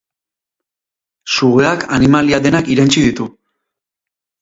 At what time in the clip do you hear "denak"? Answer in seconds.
2.49-2.75